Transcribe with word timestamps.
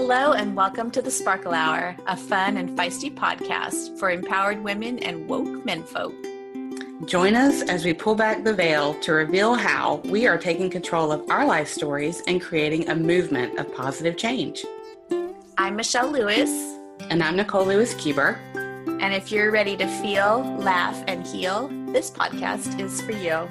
Hello, 0.00 0.32
and 0.32 0.54
welcome 0.54 0.92
to 0.92 1.02
the 1.02 1.10
Sparkle 1.10 1.52
Hour, 1.52 1.96
a 2.06 2.16
fun 2.16 2.56
and 2.56 2.78
feisty 2.78 3.12
podcast 3.12 3.98
for 3.98 4.12
empowered 4.12 4.62
women 4.62 5.00
and 5.00 5.28
woke 5.28 5.64
menfolk. 5.64 6.14
Join 7.08 7.34
us 7.34 7.62
as 7.62 7.84
we 7.84 7.92
pull 7.92 8.14
back 8.14 8.44
the 8.44 8.54
veil 8.54 8.94
to 9.00 9.12
reveal 9.12 9.56
how 9.56 9.96
we 10.04 10.28
are 10.28 10.38
taking 10.38 10.70
control 10.70 11.10
of 11.10 11.28
our 11.28 11.44
life 11.44 11.66
stories 11.66 12.22
and 12.28 12.40
creating 12.40 12.88
a 12.88 12.94
movement 12.94 13.58
of 13.58 13.74
positive 13.74 14.16
change. 14.16 14.64
I'm 15.58 15.74
Michelle 15.74 16.12
Lewis. 16.12 16.48
And 17.10 17.20
I'm 17.20 17.34
Nicole 17.34 17.66
Lewis 17.66 17.92
Keeber. 17.94 18.38
And 19.02 19.12
if 19.12 19.32
you're 19.32 19.50
ready 19.50 19.76
to 19.78 19.88
feel, 20.00 20.44
laugh, 20.60 21.02
and 21.08 21.26
heal, 21.26 21.66
this 21.88 22.08
podcast 22.08 22.78
is 22.78 23.00
for 23.00 23.12
you. 23.12 23.48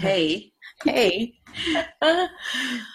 Hey. 0.00 0.50
Hey. 0.82 1.34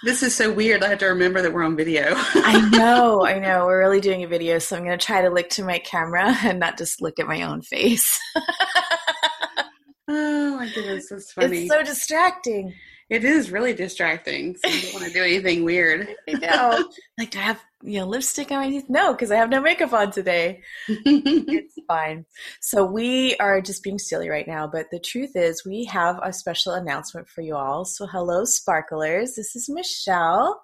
this 0.03 0.23
is 0.23 0.33
so 0.33 0.51
weird. 0.51 0.83
I 0.83 0.89
have 0.89 0.97
to 0.99 1.05
remember 1.05 1.39
that 1.43 1.53
we're 1.53 1.61
on 1.61 1.75
video. 1.75 2.13
I 2.15 2.67
know, 2.73 3.23
I 3.23 3.37
know. 3.37 3.67
We're 3.67 3.77
really 3.77 4.01
doing 4.01 4.23
a 4.23 4.27
video, 4.27 4.57
so 4.57 4.75
I'm 4.75 4.83
going 4.83 4.97
to 4.97 5.05
try 5.05 5.21
to 5.21 5.29
look 5.29 5.49
to 5.49 5.63
my 5.63 5.77
camera 5.77 6.35
and 6.43 6.59
not 6.59 6.79
just 6.79 7.03
look 7.03 7.19
at 7.19 7.27
my 7.27 7.43
own 7.43 7.61
face. 7.61 8.19
oh 10.07 10.57
my 10.57 10.67
goodness, 10.73 11.09
that's 11.09 11.31
funny. 11.31 11.65
It's 11.65 11.71
so 11.71 11.83
distracting. 11.83 12.73
It 13.09 13.23
is 13.23 13.51
really 13.51 13.73
distracting. 13.73 14.55
So 14.55 14.67
you 14.67 14.81
don't 14.81 14.93
want 14.93 15.05
to 15.05 15.13
do 15.13 15.23
anything 15.23 15.63
weird. 15.63 16.07
I 16.27 16.33
know. 16.33 16.89
like, 17.19 17.31
do 17.31 17.39
I 17.39 17.43
have 17.43 17.63
you 17.83 17.99
know 17.99 18.07
lipstick 18.07 18.51
on 18.51 18.57
my 18.57 18.69
teeth? 18.69 18.85
No, 18.89 19.13
because 19.13 19.29
I 19.31 19.35
have 19.35 19.49
no 19.49 19.61
makeup 19.61 19.93
on 19.93 20.11
today. 20.11 20.63
it's 20.87 21.75
fine. 21.87 22.25
So 22.61 22.83
we 22.83 23.35
are 23.35 23.61
just 23.61 23.83
being 23.83 23.99
silly 23.99 24.27
right 24.27 24.47
now, 24.47 24.67
but 24.67 24.87
the 24.91 24.99
truth 24.99 25.35
is, 25.35 25.63
we 25.63 25.85
have 25.85 26.19
a 26.23 26.33
special 26.33 26.73
announcement 26.73 27.29
for 27.29 27.41
you 27.41 27.55
all. 27.55 27.85
So 27.85 28.07
hello, 28.07 28.43
sparklers. 28.43 29.35
This 29.35 29.55
is 29.55 29.69
Michelle. 29.69 30.59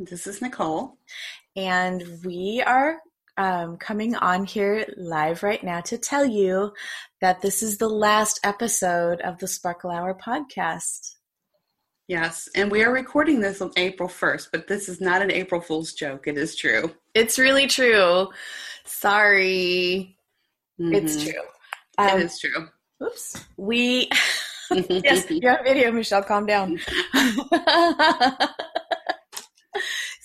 This 0.00 0.26
is 0.26 0.42
Nicole, 0.42 0.98
and 1.54 2.02
we 2.24 2.60
are 2.66 2.96
um, 3.36 3.76
coming 3.76 4.16
on 4.16 4.44
here 4.44 4.84
live 4.96 5.44
right 5.44 5.62
now 5.62 5.80
to 5.82 5.98
tell 5.98 6.24
you 6.24 6.72
that 7.20 7.40
this 7.40 7.62
is 7.62 7.78
the 7.78 7.88
last 7.88 8.40
episode 8.42 9.20
of 9.20 9.38
the 9.38 9.46
Sparkle 9.46 9.92
Hour 9.92 10.18
podcast. 10.18 11.14
Yes, 12.06 12.50
and 12.54 12.70
we 12.70 12.82
are 12.82 12.92
recording 12.92 13.40
this 13.40 13.62
on 13.62 13.72
April 13.76 14.10
1st, 14.10 14.48
but 14.52 14.68
this 14.68 14.90
is 14.90 15.00
not 15.00 15.22
an 15.22 15.30
April 15.30 15.60
Fool's 15.60 15.94
joke. 15.94 16.26
It 16.26 16.36
is 16.36 16.54
true. 16.54 16.92
It's 17.14 17.38
really 17.38 17.66
true. 17.66 18.28
Sorry. 18.84 20.18
Mm-hmm. 20.78 20.94
It's 20.94 21.24
true. 21.24 21.40
Um, 21.96 22.20
it 22.20 22.24
is 22.26 22.38
true. 22.38 22.68
Oops. 23.02 23.44
We, 23.56 24.10
yes, 24.70 25.30
you 25.30 25.48
have 25.48 25.64
video, 25.64 25.92
Michelle. 25.92 26.22
Calm 26.22 26.44
down. 26.44 26.78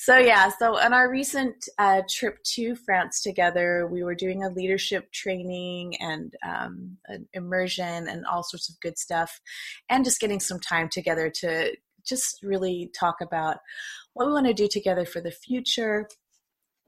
so, 0.10 0.18
yeah, 0.18 0.50
so 0.58 0.76
on 0.80 0.92
our 0.92 1.08
recent 1.08 1.70
uh, 1.78 2.02
trip 2.10 2.40
to 2.44 2.76
France 2.76 3.22
together, 3.22 3.86
we 3.86 4.02
were 4.02 4.16
doing 4.16 4.44
a 4.44 4.50
leadership 4.50 5.12
training 5.12 5.98
and 6.02 6.34
um, 6.44 6.98
an 7.06 7.28
immersion 7.34 8.08
and 8.08 8.26
all 8.26 8.42
sorts 8.42 8.70
of 8.70 8.80
good 8.80 8.98
stuff, 8.98 9.40
and 9.88 10.04
just 10.04 10.20
getting 10.20 10.40
some 10.40 10.60
time 10.60 10.90
together 10.90 11.30
to 11.42 11.76
just 12.04 12.42
really 12.42 12.90
talk 13.00 13.18
about 13.22 13.58
what 14.14 14.26
we 14.26 14.34
want 14.34 14.48
to 14.48 14.54
do 14.56 14.68
together 14.68 15.06
for 15.06 15.22
the 15.22 15.30
future, 15.30 16.08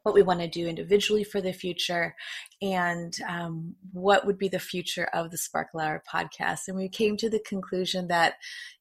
what 0.03 0.15
we 0.15 0.21
want 0.21 0.39
to 0.39 0.47
do 0.47 0.67
individually 0.67 1.23
for 1.23 1.41
the 1.41 1.53
future, 1.53 2.15
and 2.61 3.15
um, 3.27 3.75
what 3.93 4.25
would 4.25 4.37
be 4.37 4.47
the 4.47 4.59
future 4.59 5.07
of 5.13 5.31
the 5.31 5.37
Sparkle 5.37 5.79
Hour 5.79 6.03
podcast. 6.11 6.61
And 6.67 6.77
we 6.77 6.89
came 6.89 7.17
to 7.17 7.29
the 7.29 7.43
conclusion 7.45 8.07
that 8.07 8.35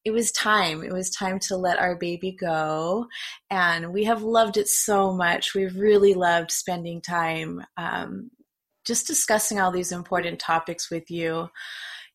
it 0.05 0.13
was 0.13 0.33
time. 0.33 0.83
It 0.83 0.93
was 0.93 1.11
time 1.11 1.39
to 1.41 1.57
let 1.57 1.79
our 1.79 1.97
baby 1.97 2.33
go. 2.33 3.07
And 3.51 3.93
we 3.93 4.05
have 4.05 4.23
loved 4.23 4.57
it 4.57 4.69
so 4.69 5.13
much. 5.13 5.55
We've 5.55 5.77
really 5.77 6.15
loved 6.15 6.51
spending 6.51 7.01
time 7.01 7.63
um, 7.77 8.31
just 8.87 9.07
discussing 9.07 9.61
all 9.61 9.71
these 9.71 9.93
important 9.93 10.39
topics 10.39 10.91
with 10.91 11.11
you 11.11 11.49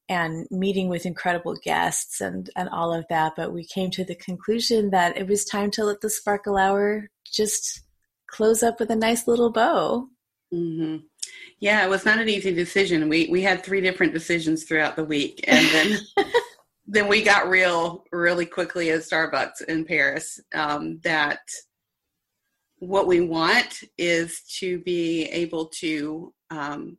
and 0.07 0.47
meeting 0.51 0.89
with 0.89 1.05
incredible 1.05 1.55
guests 1.63 2.21
and, 2.21 2.49
and 2.55 2.69
all 2.69 2.93
of 2.93 3.05
that. 3.09 3.33
But 3.35 3.53
we 3.53 3.65
came 3.65 3.89
to 3.91 4.03
the 4.03 4.15
conclusion 4.15 4.91
that 4.91 5.17
it 5.17 5.27
was 5.27 5.45
time 5.45 5.71
to 5.71 5.83
let 5.83 6.01
the 6.01 6.09
Sparkle 6.09 6.57
Hour 6.57 7.09
just 7.31 7.81
close 8.27 8.63
up 8.63 8.79
with 8.79 8.89
a 8.89 8.95
nice 8.95 9.27
little 9.27 9.51
bow. 9.51 10.07
Mm-hmm. 10.53 10.97
Yeah, 11.59 11.83
it 11.85 11.89
was 11.89 12.05
not 12.05 12.19
an 12.19 12.29
easy 12.29 12.53
decision. 12.53 13.09
We 13.09 13.27
we 13.29 13.41
had 13.41 13.63
three 13.63 13.81
different 13.81 14.13
decisions 14.13 14.63
throughout 14.63 14.95
the 14.95 15.05
week, 15.05 15.43
and 15.47 15.65
then 15.67 15.99
then 16.87 17.07
we 17.07 17.23
got 17.23 17.49
real 17.49 18.03
really 18.11 18.45
quickly 18.45 18.91
at 18.91 19.01
Starbucks 19.01 19.63
in 19.67 19.85
Paris. 19.85 20.39
Um, 20.53 20.99
that 21.03 21.39
what 22.79 23.07
we 23.07 23.21
want 23.21 23.79
is 23.97 24.41
to 24.59 24.79
be 24.79 25.25
able 25.25 25.67
to 25.79 26.33
um, 26.51 26.97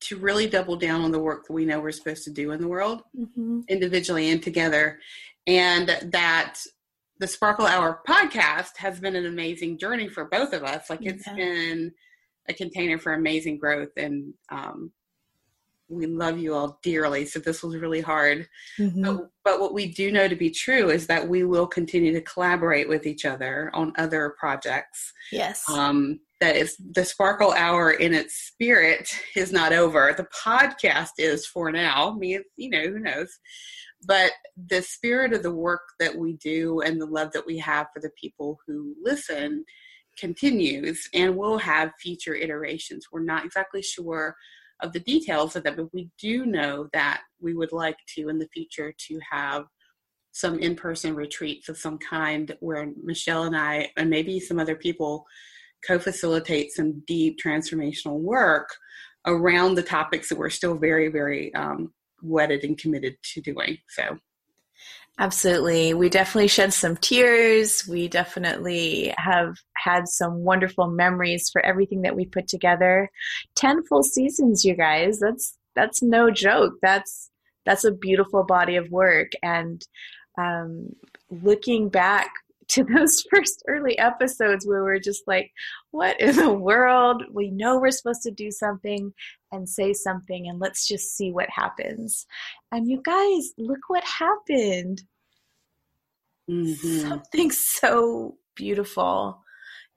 to 0.00 0.16
really 0.16 0.46
double 0.46 0.76
down 0.76 1.02
on 1.02 1.10
the 1.10 1.18
work 1.18 1.46
that 1.46 1.52
we 1.52 1.64
know 1.64 1.80
we're 1.80 1.92
supposed 1.92 2.24
to 2.24 2.30
do 2.30 2.52
in 2.52 2.60
the 2.60 2.68
world, 2.68 3.02
mm-hmm. 3.18 3.60
individually 3.68 4.30
and 4.30 4.42
together, 4.42 4.98
and 5.46 5.88
that 6.04 6.58
the 7.18 7.26
Sparkle 7.28 7.66
Hour 7.66 8.00
podcast 8.08 8.76
has 8.76 9.00
been 9.00 9.16
an 9.16 9.26
amazing 9.26 9.78
journey 9.78 10.08
for 10.08 10.24
both 10.26 10.52
of 10.52 10.64
us. 10.64 10.90
Like 10.90 11.04
it's 11.04 11.26
yeah. 11.26 11.34
been 11.34 11.92
a 12.48 12.54
container 12.54 12.98
for 12.98 13.14
amazing 13.14 13.58
growth, 13.58 13.90
and 13.96 14.34
um, 14.50 14.92
we 15.88 16.06
love 16.06 16.38
you 16.38 16.54
all 16.54 16.78
dearly. 16.82 17.24
So 17.24 17.38
this 17.38 17.62
was 17.62 17.76
really 17.76 18.00
hard, 18.00 18.48
mm-hmm. 18.78 19.02
but, 19.02 19.30
but 19.44 19.60
what 19.60 19.74
we 19.74 19.92
do 19.92 20.10
know 20.10 20.28
to 20.28 20.36
be 20.36 20.50
true 20.50 20.90
is 20.90 21.06
that 21.06 21.28
we 21.28 21.44
will 21.44 21.66
continue 21.66 22.12
to 22.12 22.20
collaborate 22.20 22.88
with 22.88 23.06
each 23.06 23.24
other 23.24 23.70
on 23.74 23.92
other 23.96 24.34
projects. 24.38 25.12
Yes. 25.30 25.68
Um, 25.68 26.20
that 26.40 26.56
is 26.56 26.76
the 26.92 27.04
Sparkle 27.04 27.52
Hour 27.52 27.92
in 27.92 28.12
its 28.12 28.34
spirit 28.34 29.08
is 29.36 29.52
not 29.52 29.72
over. 29.72 30.14
The 30.16 30.26
podcast 30.36 31.12
is 31.18 31.46
for 31.46 31.70
now. 31.70 32.14
Me, 32.18 32.40
you 32.56 32.70
know, 32.70 32.82
who 32.82 32.98
knows 32.98 33.38
but 34.06 34.32
the 34.68 34.82
spirit 34.82 35.32
of 35.32 35.42
the 35.42 35.54
work 35.54 35.82
that 36.00 36.14
we 36.14 36.34
do 36.34 36.80
and 36.80 37.00
the 37.00 37.06
love 37.06 37.32
that 37.32 37.46
we 37.46 37.58
have 37.58 37.86
for 37.92 38.00
the 38.00 38.12
people 38.20 38.58
who 38.66 38.94
listen 39.02 39.64
continues 40.18 41.08
and 41.12 41.36
we'll 41.36 41.58
have 41.58 41.90
future 42.00 42.34
iterations. 42.34 43.06
We're 43.10 43.24
not 43.24 43.44
exactly 43.44 43.82
sure 43.82 44.36
of 44.82 44.92
the 44.92 45.00
details 45.00 45.56
of 45.56 45.64
that 45.64 45.76
but 45.76 45.92
we 45.92 46.10
do 46.18 46.46
know 46.46 46.88
that 46.92 47.22
we 47.40 47.54
would 47.54 47.72
like 47.72 47.96
to 48.14 48.28
in 48.28 48.38
the 48.38 48.48
future 48.48 48.92
to 48.98 49.18
have 49.30 49.64
some 50.32 50.58
in-person 50.58 51.14
retreats 51.14 51.68
of 51.68 51.78
some 51.78 51.98
kind 51.98 52.56
where 52.60 52.90
michelle 53.02 53.44
and 53.44 53.56
i 53.56 53.88
and 53.96 54.10
maybe 54.10 54.40
some 54.40 54.58
other 54.58 54.74
people 54.74 55.24
co-facilitate 55.86 56.72
some 56.72 57.02
deep 57.06 57.38
transformational 57.44 58.18
work 58.18 58.68
around 59.26 59.74
the 59.74 59.82
topics 59.82 60.28
that 60.28 60.38
we're 60.38 60.50
still 60.50 60.74
very 60.74 61.08
very 61.08 61.54
um, 61.54 61.92
wedded 62.24 62.64
and 62.64 62.78
committed 62.78 63.16
to 63.34 63.40
doing. 63.40 63.78
So 63.88 64.18
Absolutely. 65.18 65.94
We 65.94 66.08
definitely 66.08 66.48
shed 66.48 66.72
some 66.72 66.96
tears. 66.96 67.86
We 67.86 68.08
definitely 68.08 69.14
have 69.16 69.54
had 69.76 70.08
some 70.08 70.38
wonderful 70.38 70.88
memories 70.88 71.50
for 71.52 71.64
everything 71.64 72.02
that 72.02 72.16
we 72.16 72.26
put 72.26 72.48
together. 72.48 73.08
10 73.54 73.84
full 73.84 74.02
seasons, 74.02 74.64
you 74.64 74.74
guys. 74.74 75.20
That's 75.20 75.56
that's 75.76 76.02
no 76.02 76.30
joke. 76.30 76.74
That's 76.82 77.30
that's 77.64 77.84
a 77.84 77.92
beautiful 77.92 78.44
body 78.44 78.76
of 78.76 78.90
work 78.90 79.32
and 79.42 79.82
um, 80.38 80.88
looking 81.30 81.88
back 81.88 82.30
to 82.68 82.82
those 82.82 83.22
first 83.30 83.62
early 83.68 83.96
episodes 83.98 84.66
where 84.66 84.82
we're 84.82 84.98
just 84.98 85.22
like, 85.26 85.52
what 85.90 86.18
in 86.20 86.34
the 86.34 86.52
world? 86.52 87.22
We 87.30 87.50
know 87.50 87.78
we're 87.78 87.90
supposed 87.90 88.22
to 88.22 88.30
do 88.30 88.50
something 88.50 89.12
and 89.54 89.68
say 89.68 89.92
something, 89.92 90.48
and 90.48 90.58
let's 90.58 90.86
just 90.86 91.16
see 91.16 91.32
what 91.32 91.48
happens. 91.48 92.26
And 92.72 92.88
you 92.88 93.00
guys, 93.02 93.52
look 93.56 93.80
what 93.88 94.04
happened. 94.04 95.02
Mm-hmm. 96.50 97.08
Something 97.08 97.50
so 97.50 98.36
beautiful. 98.54 99.40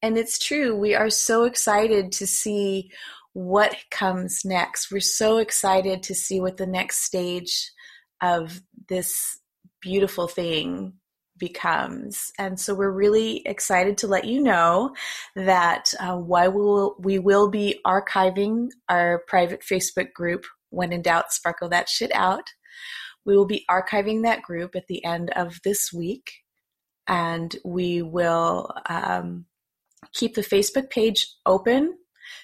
And 0.02 0.18
it's 0.18 0.40
true. 0.40 0.76
We 0.76 0.96
are 0.96 1.10
so 1.10 1.44
excited 1.44 2.12
to 2.14 2.28
see 2.28 2.92
what 3.34 3.76
comes 3.92 4.46
next. 4.46 4.92
We're 4.92 5.00
so 5.00 5.38
excited 5.38 6.04
to 6.04 6.16
see 6.16 6.40
what 6.40 6.58
the 6.58 6.68
next 6.68 7.04
stage 7.04 7.72
of 8.22 8.62
this 8.90 9.40
beautiful 9.82 10.28
thing 10.28 10.94
becomes. 11.38 12.32
And 12.38 12.60
so 12.60 12.74
we're 12.74 12.92
really 12.92 13.46
excited 13.46 13.98
to 14.00 14.08
let 14.08 14.26
you 14.26 14.42
know 14.42 14.96
that 15.36 15.94
uh, 16.00 16.18
why 16.18 16.48
will 16.48 16.96
we 17.00 17.20
will 17.20 17.50
be 17.50 17.80
archiving 17.86 18.70
our 18.90 19.24
private 19.28 19.62
Facebook 19.62 20.14
group 20.14 20.46
when 20.70 20.92
in 20.92 21.02
doubt 21.02 21.32
sparkle 21.32 21.70
that 21.70 21.90
shit 21.90 22.14
out. 22.14 22.50
We 23.26 23.36
will 23.36 23.46
be 23.46 23.66
archiving 23.70 24.24
that 24.24 24.42
group 24.42 24.76
at 24.76 24.88
the 24.88 25.04
end 25.04 25.32
of 25.32 25.60
this 25.64 25.92
week 25.94 26.32
and 27.08 27.56
we 27.64 28.02
will 28.02 28.72
um, 28.90 29.46
keep 30.14 30.36
the 30.36 30.42
Facebook 30.42 30.90
page 30.90 31.28
open 31.46 31.98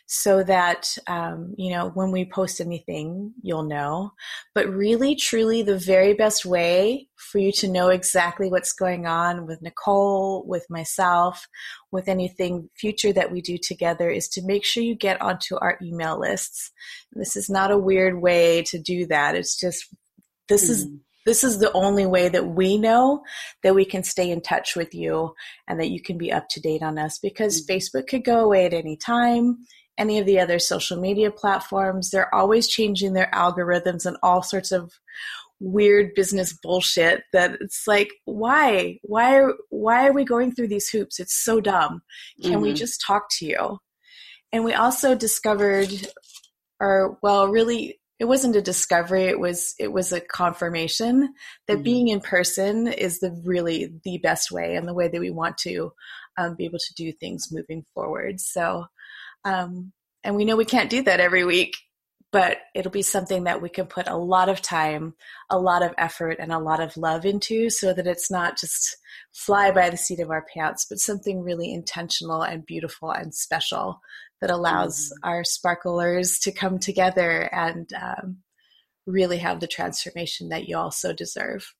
so 0.05 0.43
that 0.43 0.95
um, 1.07 1.53
you 1.57 1.71
know 1.71 1.89
when 1.89 2.11
we 2.11 2.25
post 2.25 2.61
anything 2.61 3.33
you'll 3.41 3.63
know. 3.63 4.11
But 4.55 4.69
really 4.69 5.15
truly 5.15 5.61
the 5.61 5.77
very 5.77 6.13
best 6.13 6.45
way 6.45 7.07
for 7.15 7.39
you 7.39 7.51
to 7.53 7.67
know 7.67 7.89
exactly 7.89 8.49
what's 8.49 8.73
going 8.73 9.05
on 9.07 9.45
with 9.45 9.61
nicole 9.61 10.45
with 10.45 10.65
myself 10.69 11.47
with 11.91 12.07
anything 12.07 12.69
future 12.75 13.13
that 13.13 13.31
we 13.31 13.41
do 13.41 13.57
together 13.57 14.09
is 14.09 14.27
to 14.27 14.45
make 14.45 14.65
sure 14.65 14.83
you 14.83 14.95
get 14.95 15.21
onto 15.21 15.55
our 15.57 15.77
email 15.81 16.19
lists. 16.19 16.71
This 17.13 17.35
is 17.35 17.49
not 17.49 17.71
a 17.71 17.77
weird 17.77 18.21
way 18.21 18.63
to 18.63 18.79
do 18.79 19.05
that. 19.07 19.35
It's 19.35 19.57
just 19.59 19.85
this 20.49 20.67
mm. 20.67 20.69
is 20.71 20.87
this 21.25 21.43
is 21.43 21.59
the 21.59 21.71
only 21.73 22.05
way 22.05 22.29
that 22.29 22.47
we 22.47 22.77
know 22.77 23.23
that 23.63 23.75
we 23.75 23.85
can 23.85 24.03
stay 24.03 24.29
in 24.29 24.41
touch 24.41 24.75
with 24.75 24.93
you 24.93 25.33
and 25.67 25.79
that 25.79 25.89
you 25.89 26.01
can 26.01 26.17
be 26.17 26.31
up 26.31 26.49
to 26.49 26.61
date 26.61 26.83
on 26.83 26.97
us 26.97 27.19
because 27.19 27.61
mm-hmm. 27.61 27.73
Facebook 27.73 28.07
could 28.07 28.23
go 28.23 28.39
away 28.39 28.65
at 28.65 28.73
any 28.73 28.97
time. 28.97 29.59
Any 29.97 30.17
of 30.17 30.25
the 30.25 30.39
other 30.39 30.57
social 30.57 30.99
media 30.99 31.29
platforms, 31.29 32.09
they're 32.09 32.33
always 32.33 32.67
changing 32.67 33.13
their 33.13 33.29
algorithms 33.31 34.07
and 34.07 34.17
all 34.23 34.41
sorts 34.41 34.71
of 34.71 34.91
weird 35.59 36.13
business 36.13 36.51
bullshit 36.61 37.23
that 37.31 37.57
it's 37.61 37.87
like 37.87 38.09
why 38.25 38.99
why 39.03 39.37
are 39.37 39.53
why 39.69 40.05
are 40.05 40.11
we 40.11 40.25
going 40.25 40.51
through 40.51 40.67
these 40.67 40.89
hoops 40.89 41.21
it's 41.21 41.41
so 41.41 41.61
dumb 41.61 42.01
can 42.41 42.53
mm-hmm. 42.53 42.61
we 42.61 42.73
just 42.73 43.01
talk 43.05 43.27
to 43.29 43.45
you 43.45 43.77
and 44.51 44.65
we 44.65 44.73
also 44.73 45.15
discovered 45.15 45.89
or 46.81 47.17
well 47.23 47.47
really 47.47 47.97
it 48.19 48.25
wasn't 48.25 48.55
a 48.55 48.61
discovery 48.61 49.23
it 49.23 49.39
was 49.39 49.75
it 49.79 49.91
was 49.91 50.11
a 50.11 50.21
confirmation 50.21 51.33
that 51.67 51.75
mm-hmm. 51.75 51.83
being 51.83 52.07
in 52.09 52.19
person 52.19 52.87
is 52.87 53.19
the 53.19 53.31
really 53.45 53.93
the 54.03 54.17
best 54.19 54.51
way 54.51 54.75
and 54.75 54.87
the 54.87 54.93
way 54.93 55.07
that 55.07 55.21
we 55.21 55.31
want 55.31 55.57
to 55.57 55.91
um, 56.37 56.55
be 56.55 56.65
able 56.65 56.79
to 56.79 56.93
do 56.95 57.11
things 57.11 57.51
moving 57.51 57.83
forward 57.93 58.39
so 58.39 58.85
um, 59.45 59.91
and 60.23 60.35
we 60.35 60.45
know 60.45 60.55
we 60.55 60.65
can't 60.65 60.89
do 60.89 61.01
that 61.03 61.19
every 61.19 61.43
week 61.43 61.75
but 62.33 62.57
it'll 62.75 62.91
be 62.91 63.01
something 63.01 63.45
that 63.45 63.61
we 63.61 63.69
can 63.69 63.85
put 63.85 64.09
a 64.09 64.17
lot 64.17 64.49
of 64.49 64.61
time 64.61 65.13
a 65.49 65.57
lot 65.57 65.81
of 65.81 65.93
effort 65.97 66.37
and 66.39 66.51
a 66.51 66.59
lot 66.59 66.81
of 66.81 66.97
love 66.97 67.25
into 67.25 67.69
so 67.69 67.93
that 67.93 68.07
it's 68.07 68.29
not 68.29 68.57
just 68.57 68.97
fly 69.31 69.71
by 69.71 69.89
the 69.89 69.97
seat 69.97 70.19
of 70.19 70.29
our 70.29 70.45
pants 70.53 70.85
but 70.89 70.99
something 70.99 71.41
really 71.41 71.71
intentional 71.71 72.41
and 72.41 72.65
beautiful 72.65 73.09
and 73.11 73.33
special 73.33 74.01
that 74.43 74.51
allows 74.51 75.05
mm-hmm. 75.05 75.29
our 75.29 75.43
sparklers 75.45 76.37
to 76.37 76.51
come 76.51 76.77
together 76.77 77.49
and 77.53 77.89
um, 77.93 78.39
really 79.05 79.37
have 79.37 79.61
the 79.61 79.67
transformation 79.67 80.49
that 80.49 80.67
you 80.67 80.77
also 80.77 81.13
deserve. 81.13 81.73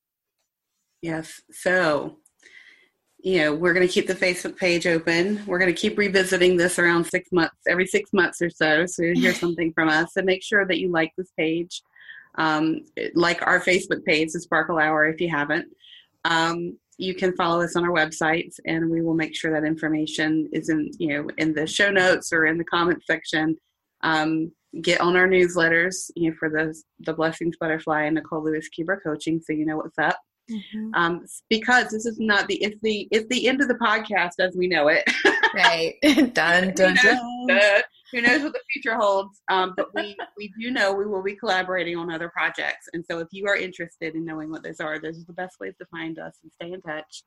Yes. 1.01 1.41
So, 1.51 2.19
you 3.23 3.39
know, 3.39 3.55
we're 3.55 3.73
going 3.73 3.87
to 3.87 3.91
keep 3.91 4.05
the 4.05 4.13
Facebook 4.13 4.57
page 4.57 4.85
open. 4.85 5.41
We're 5.47 5.57
going 5.57 5.73
to 5.73 5.81
keep 5.81 5.97
revisiting 5.97 6.57
this 6.57 6.77
around 6.77 7.05
six 7.05 7.31
months, 7.31 7.55
every 7.69 7.87
six 7.87 8.11
months 8.11 8.41
or 8.41 8.49
so. 8.49 8.85
So 8.85 9.01
you 9.01 9.13
hear 9.13 9.33
something 9.33 9.71
from 9.71 9.87
us 9.87 10.17
and 10.17 10.25
make 10.25 10.43
sure 10.43 10.67
that 10.67 10.77
you 10.77 10.91
like 10.91 11.13
this 11.17 11.31
page. 11.37 11.81
Um, 12.35 12.81
like 13.15 13.45
our 13.47 13.61
Facebook 13.61 14.03
page, 14.03 14.33
the 14.33 14.41
Sparkle 14.41 14.77
Hour, 14.77 15.07
if 15.07 15.21
you 15.21 15.29
haven't. 15.29 15.67
Um, 16.25 16.77
you 16.97 17.15
can 17.15 17.35
follow 17.35 17.61
us 17.61 17.75
on 17.75 17.85
our 17.85 17.91
websites 17.91 18.55
and 18.65 18.89
we 18.89 19.01
will 19.01 19.13
make 19.13 19.35
sure 19.35 19.51
that 19.51 19.65
information 19.65 20.49
is 20.53 20.69
in 20.69 20.91
you 20.99 21.07
know 21.07 21.27
in 21.37 21.53
the 21.53 21.65
show 21.65 21.89
notes 21.89 22.31
or 22.31 22.45
in 22.45 22.57
the 22.57 22.63
comment 22.63 23.01
section 23.05 23.57
um, 24.01 24.51
get 24.81 25.01
on 25.01 25.15
our 25.15 25.27
newsletters 25.27 26.11
you 26.15 26.29
know 26.29 26.35
for 26.37 26.49
the 26.49 26.73
the 26.99 27.13
blessings 27.13 27.57
butterfly 27.59 28.03
and 28.03 28.15
nicole 28.15 28.43
lewis 28.43 28.69
keeber 28.77 29.01
coaching 29.01 29.41
so 29.43 29.53
you 29.53 29.65
know 29.65 29.77
what's 29.77 29.97
up 29.97 30.19
mm-hmm. 30.49 30.89
um, 30.93 31.25
because 31.49 31.89
this 31.89 32.05
is 32.05 32.19
not 32.19 32.47
the 32.47 32.55
it's 32.55 32.79
the 32.81 33.07
it's 33.11 33.27
the 33.29 33.47
end 33.47 33.61
of 33.61 33.67
the 33.67 33.75
podcast 33.75 34.39
as 34.39 34.55
we 34.55 34.67
know 34.67 34.87
it 34.87 35.03
right 35.55 35.95
done 36.33 36.73
done 36.73 36.95
done 36.95 37.81
who 38.13 38.21
knows 38.21 38.43
what 38.43 38.53
the 38.53 38.59
future 38.71 38.95
holds. 38.95 39.41
Um, 39.49 39.73
but 39.75 39.93
we, 39.93 40.15
we 40.37 40.53
do 40.59 40.71
know 40.71 40.93
we 40.93 41.05
will 41.05 41.23
be 41.23 41.35
collaborating 41.35 41.97
on 41.97 42.11
other 42.11 42.29
projects. 42.29 42.87
And 42.93 43.03
so 43.09 43.19
if 43.19 43.27
you 43.31 43.47
are 43.47 43.57
interested 43.57 44.15
in 44.15 44.23
knowing 44.23 44.51
what 44.51 44.63
those 44.63 44.79
are, 44.79 44.99
those 44.99 45.19
are 45.19 45.25
the 45.25 45.33
best 45.33 45.59
ways 45.59 45.73
to 45.79 45.85
find 45.87 46.19
us 46.19 46.37
and 46.43 46.51
stay 46.51 46.71
in 46.71 46.81
touch. 46.81 47.23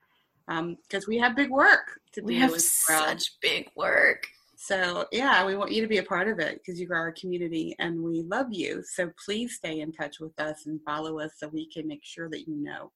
Because 0.47 1.05
um, 1.05 1.09
we 1.09 1.19
have 1.19 1.35
big 1.35 1.51
work 1.51 2.01
to 2.13 2.23
we 2.23 2.35
do. 2.35 2.37
We 2.37 2.41
have 2.41 2.61
such 2.61 3.33
big 3.43 3.69
work. 3.77 4.29
So 4.57 5.07
yeah, 5.11 5.45
we 5.45 5.57
want 5.57 5.73
you 5.73 5.83
to 5.83 5.89
be 5.89 5.99
a 5.99 6.05
part 6.05 6.29
of 6.29 6.39
it 6.39 6.61
because 6.65 6.81
you 6.81 6.89
are 6.91 6.97
our 6.97 7.13
community 7.13 7.75
and 7.81 8.01
we 8.01 8.23
love 8.23 8.47
you. 8.51 8.83
So 8.87 9.11
please 9.23 9.57
stay 9.57 9.81
in 9.81 9.93
touch 9.93 10.21
with 10.21 10.39
us 10.39 10.67
and 10.67 10.81
follow 10.85 11.19
us 11.19 11.33
so 11.37 11.49
we 11.49 11.69
can 11.69 11.87
make 11.89 12.05
sure 12.05 12.31
that 12.31 12.47
you 12.47 12.55
know. 12.57 12.93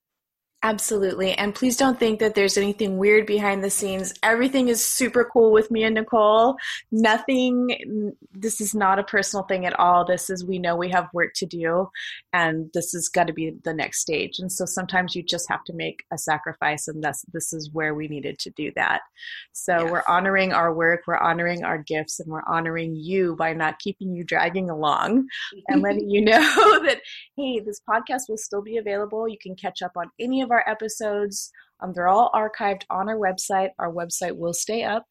Absolutely. 0.62 1.33
And 1.33 1.55
please 1.55 1.79
don't 1.79 1.99
think 1.99 2.21
that 2.21 2.35
there's 2.35 2.59
anything 2.59 2.99
weird 2.99 3.25
behind 3.25 3.65
the 3.65 3.71
scenes. 3.71 4.12
Everything 4.23 4.69
is 4.69 4.85
super 4.85 5.25
cool 5.25 5.53
with 5.53 5.71
me 5.71 5.85
and 5.85 5.95
Nicole. 5.95 6.57
Nothing, 6.93 8.12
this 8.35 8.61
is 8.61 8.75
not 8.75 8.99
a 8.99 9.03
personal 9.03 9.45
thing 9.45 9.65
at 9.65 9.79
all. 9.81 10.05
This 10.05 10.29
is, 10.29 10.45
we 10.45 10.59
know 10.59 10.77
we 10.77 10.91
have 10.91 11.09
work 11.15 11.33
to 11.37 11.47
do, 11.47 11.89
and 12.35 12.71
this 12.75 12.93
is 12.93 13.09
got 13.09 13.29
to 13.29 13.33
be 13.33 13.55
the 13.65 13.73
next 13.73 14.01
stage. 14.03 14.39
And 14.39 14.53
so 14.53 14.67
sometimes 14.67 15.15
you 15.15 15.23
just 15.23 15.49
have 15.49 15.65
to 15.65 15.73
make 15.73 16.05
a 16.12 16.19
sacrifice, 16.19 16.89
and 16.89 17.03
that's, 17.03 17.25
this 17.33 17.55
is 17.55 17.71
where 17.73 17.95
we 17.95 18.06
needed 18.06 18.39
to 18.41 18.51
do 18.51 18.71
that. 18.77 19.01
So 19.53 19.73
yes. 19.73 19.91
we're 19.91 20.05
honoring 20.06 20.53
our 20.53 20.75
work, 20.75 21.05
we're 21.06 21.17
honoring 21.17 21.65
our 21.65 21.79
gifts, 21.79 22.21
and 22.21 22.31
we're 22.31 22.47
honoring 22.47 22.97
you 22.97 23.35
by 23.35 23.55
not 23.55 23.79
keeping 23.79 24.13
you 24.13 24.25
dragging 24.25 24.69
along 24.69 25.27
and 25.69 25.81
letting 25.81 26.11
you 26.11 26.21
know 26.21 26.33
that, 26.85 27.01
hey, 27.39 27.61
this 27.61 27.81
podcast 27.89 28.29
will 28.29 28.37
still 28.37 28.61
be 28.61 28.77
available. 28.77 29.27
You 29.27 29.39
can 29.41 29.56
catch 29.56 29.81
up 29.81 29.93
on 29.97 30.11
any 30.21 30.43
of 30.43 30.50
of 30.50 30.55
our 30.55 30.69
episodes. 30.69 31.50
Um, 31.81 31.93
they're 31.94 32.08
all 32.08 32.31
archived 32.35 32.82
on 32.91 33.08
our 33.08 33.17
website. 33.17 33.70
Our 33.79 33.93
website 33.93 34.37
will 34.37 34.52
stay 34.52 34.85
up, 34.85 35.06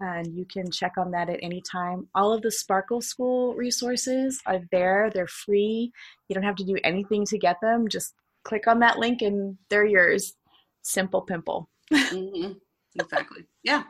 and 0.00 0.36
you 0.36 0.44
can 0.44 0.70
check 0.70 0.92
on 0.98 1.10
that 1.12 1.28
at 1.28 1.40
any 1.42 1.62
time. 1.70 2.08
All 2.14 2.32
of 2.32 2.42
the 2.42 2.50
Sparkle 2.50 3.00
School 3.00 3.54
resources 3.54 4.40
are 4.46 4.60
there. 4.70 5.10
They're 5.12 5.26
free. 5.26 5.92
You 6.28 6.34
don't 6.34 6.44
have 6.44 6.56
to 6.56 6.64
do 6.64 6.76
anything 6.84 7.24
to 7.26 7.38
get 7.38 7.56
them. 7.62 7.88
Just 7.88 8.14
click 8.44 8.66
on 8.66 8.80
that 8.80 8.98
link, 8.98 9.22
and 9.22 9.56
they're 9.70 9.86
yours. 9.86 10.34
Simple 10.82 11.22
pimple. 11.22 11.68
mm-hmm. 11.92 12.52
Exactly. 13.00 13.44
Yeah. 13.62 13.84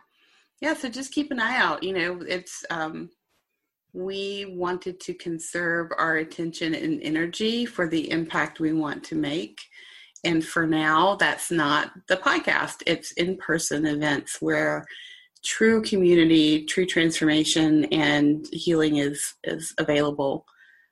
Yeah. 0.61 0.75
So 0.75 0.89
just 0.89 1.13
keep 1.13 1.33
an 1.33 1.41
eye 1.41 1.57
out. 1.57 1.83
You 1.83 1.93
know, 1.93 2.21
it's 2.27 2.65
um, 2.71 3.11
we 3.93 4.47
wanted 4.49 5.01
to 5.01 5.15
conserve 5.15 5.91
our 5.99 6.17
attention 6.17 6.75
and 6.75 7.03
energy 7.03 7.67
for 7.67 7.89
the 7.89 8.11
impact 8.11 8.61
we 8.61 8.73
want 8.73 9.05
to 9.05 9.17
make. 9.17 9.59
And 10.25 10.45
for 10.45 10.67
now, 10.67 11.17
that's 11.17 11.51
not 11.51 11.93
the 12.09 12.17
podcast. 12.17 12.83
It's 12.87 13.13
in 13.13 13.37
person 13.39 13.87
events 13.87 14.41
where 14.41 14.85
true 15.45 15.83
community, 15.83 16.65
true 16.65 16.87
transformation, 16.87 17.85
and 17.87 18.47
healing 18.53 18.97
is 18.97 19.35
is 19.45 19.75
available. 19.79 20.45